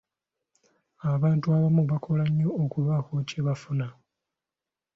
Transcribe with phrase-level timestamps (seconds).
[1.13, 3.87] Abantu abamu bakola nnyo okubaako kye bafuna.